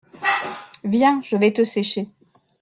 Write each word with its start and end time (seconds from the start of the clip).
Viens, 0.83 1.21
je 1.21 1.37
vais 1.37 1.53
te 1.53 1.63
sécher. 1.63 2.07